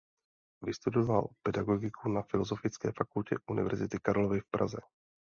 [0.65, 4.77] Vystudoval pedagogiku na Filozofické fakultě Univerzity Karlovy v Praze.